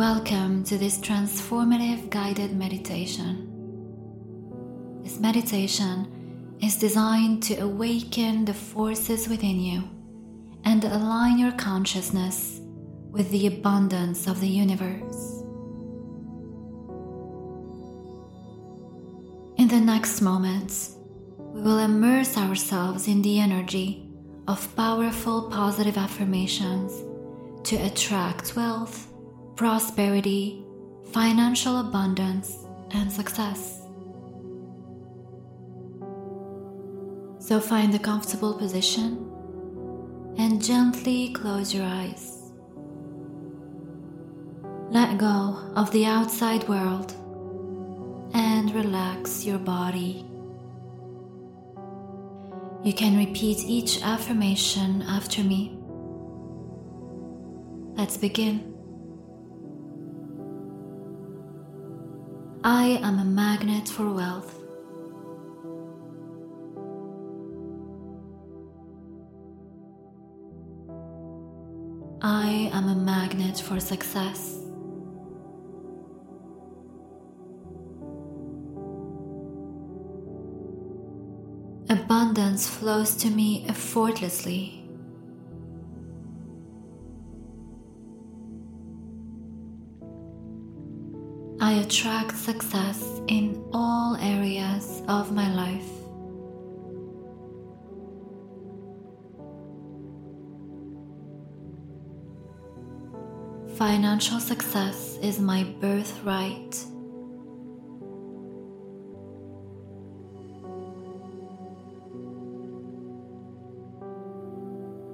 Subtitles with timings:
[0.00, 3.46] Welcome to this transformative guided meditation.
[5.04, 9.84] This meditation is designed to awaken the forces within you
[10.64, 12.62] and align your consciousness
[13.10, 15.42] with the abundance of the universe.
[19.58, 20.96] In the next moments,
[21.36, 24.08] we will immerse ourselves in the energy
[24.48, 26.90] of powerful positive affirmations
[27.64, 29.09] to attract wealth,
[29.60, 30.64] prosperity,
[31.12, 33.82] financial abundance, and success.
[37.38, 39.18] So find a comfortable position
[40.38, 42.52] and gently close your eyes.
[44.88, 47.12] Let go of the outside world
[48.32, 50.24] and relax your body.
[52.82, 55.76] You can repeat each affirmation after me.
[57.98, 58.69] Let's begin.
[62.62, 64.54] I am a magnet for wealth.
[72.20, 74.58] I am a magnet for success.
[81.88, 84.79] Abundance flows to me effortlessly.
[91.70, 95.86] I attract success in all areas of my life.
[103.78, 106.74] Financial success is my birthright.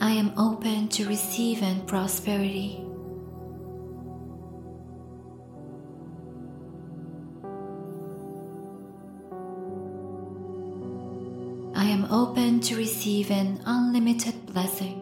[0.00, 2.89] I am open to receiving prosperity.
[12.60, 14.98] Open to receiving unlimited blessings.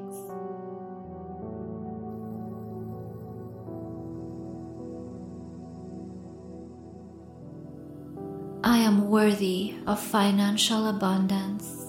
[8.65, 11.85] I am worthy of financial abundance.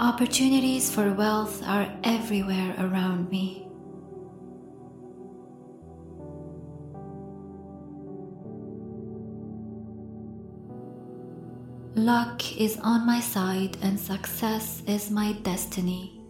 [0.00, 3.67] Opportunities for wealth are everywhere around me.
[11.98, 16.22] Luck is on my side and success is my destiny.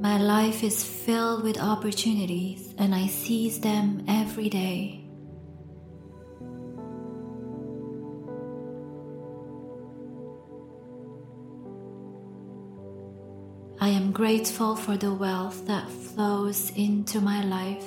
[0.00, 5.03] My life is filled with opportunities and I seize them every day.
[14.14, 17.84] Grateful for the wealth that flows into my life.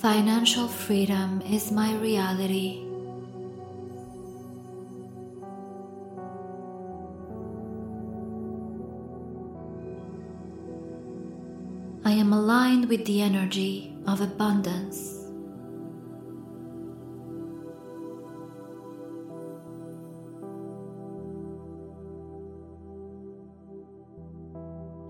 [0.00, 2.82] Financial freedom is my reality.
[12.06, 15.15] I am aligned with the energy of abundance.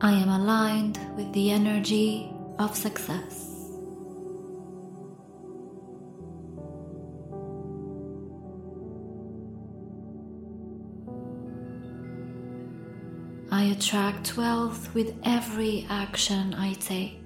[0.07, 2.31] I am aligned with the energy
[2.61, 3.73] of success.
[13.51, 17.26] I attract wealth with every action I take.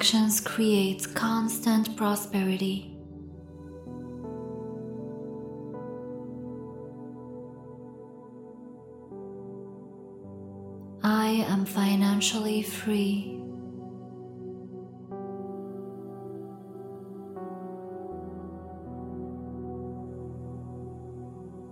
[0.00, 2.96] Actions create constant prosperity.
[11.02, 13.42] I am financially free.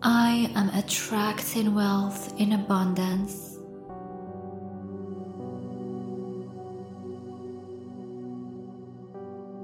[0.03, 3.58] I am attracting wealth in abundance.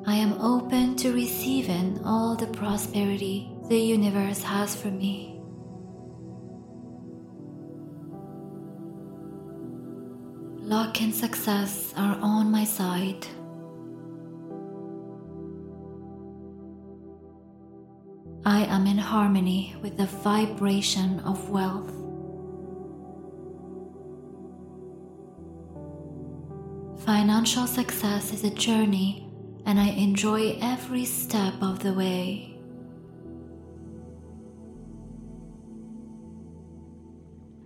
[0.07, 5.41] I am open to receiving all the prosperity the universe has for me.
[10.61, 13.27] Luck and success are on my side.
[18.45, 21.91] I am in harmony with the vibration of wealth.
[27.07, 29.31] Financial success is a journey
[29.67, 32.59] and I enjoy every step of the way.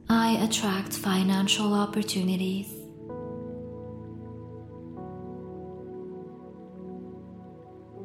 [0.08, 2.72] I attract financial opportunities.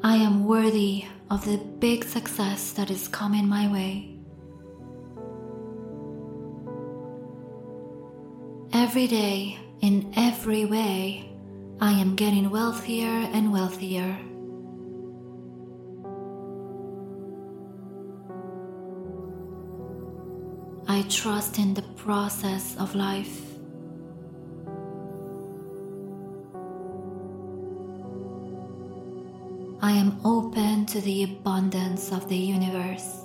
[0.04, 4.10] I am worthy of the big success that is coming my way.
[8.74, 11.33] Every day, in every way,
[11.80, 14.18] I am getting wealthier and wealthier.
[20.88, 23.42] I trust in the process of life.
[29.82, 33.23] I am open to the abundance of the universe.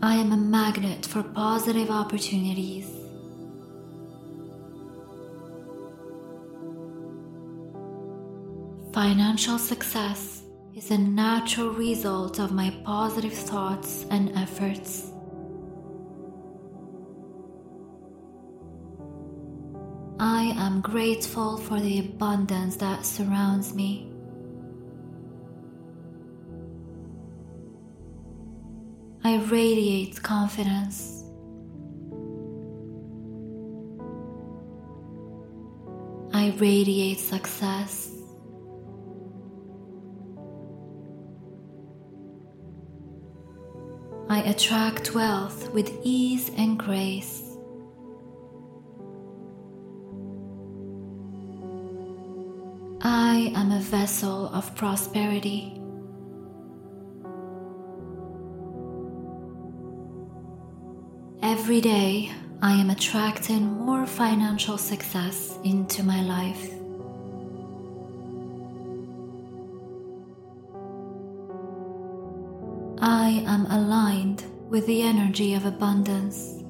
[0.00, 2.88] I am a magnet for positive opportunities.
[8.92, 10.42] Financial success
[10.76, 15.10] is a natural result of my positive thoughts and efforts.
[20.20, 24.07] I am grateful for the abundance that surrounds me.
[29.28, 31.22] I radiate confidence.
[36.32, 38.10] I radiate success.
[44.30, 47.42] I attract wealth with ease and grace.
[53.02, 55.77] I am a vessel of prosperity.
[61.42, 66.70] Every day, I am attracting more financial success into my life.
[73.00, 76.64] I am aligned with the energy of abundance.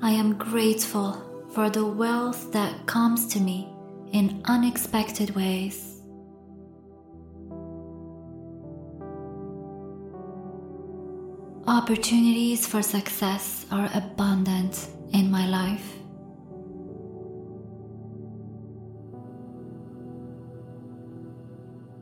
[0.00, 3.68] I am grateful for the wealth that comes to me
[4.12, 5.91] in unexpected ways.
[11.92, 15.92] Opportunities for success are abundant in my life.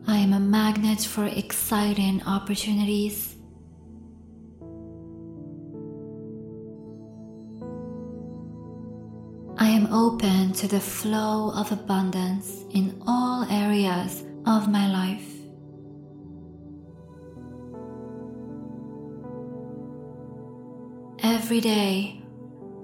[0.07, 3.35] I am a magnet for exciting opportunities.
[9.59, 15.40] I am open to the flow of abundance in all areas of my life.
[21.22, 22.22] Every day,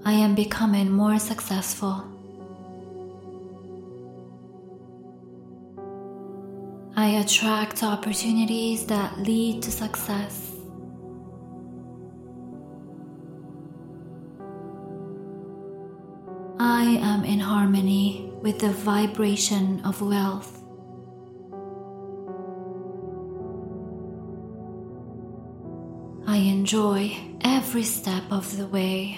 [0.04, 2.04] I am becoming more successful.
[6.94, 10.52] I attract opportunities that lead to success.
[16.60, 20.55] I am in harmony with the vibration of wealth.
[26.66, 29.16] Enjoy every step of the way.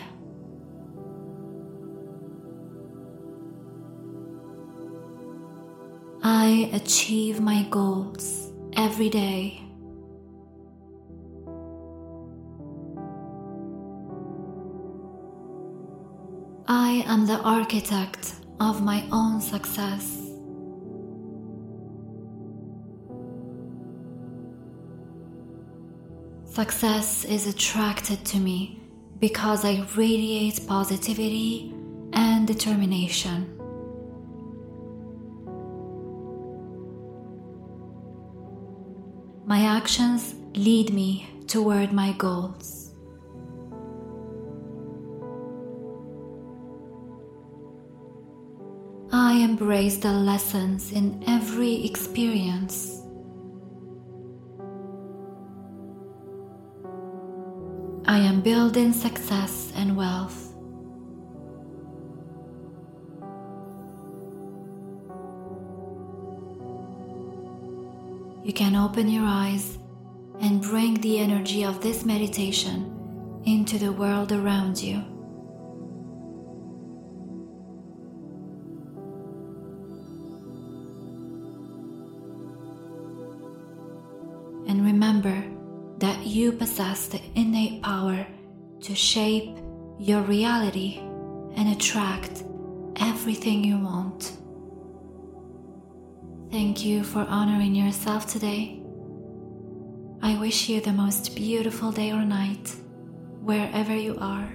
[6.23, 9.63] I achieve my goals every day.
[16.69, 20.28] I am the architect of my own success.
[26.59, 28.81] Success is attracted to me
[29.21, 31.73] because I radiate positivity
[32.13, 33.57] and determination.
[39.47, 42.91] My actions lead me toward my goals.
[49.13, 52.98] I embrace the lessons in every experience.
[58.19, 60.53] I am building success and wealth.
[68.45, 69.79] You can open your eyes
[70.41, 75.18] and bring the energy of this meditation into the world around you.
[86.39, 88.25] You possess the innate power
[88.81, 89.59] to shape
[89.99, 90.99] your reality
[91.57, 92.45] and attract
[93.01, 94.39] everything you want.
[96.53, 98.81] Thank you for honoring yourself today.
[100.23, 102.73] I wish you the most beautiful day or night,
[103.41, 104.49] wherever you are.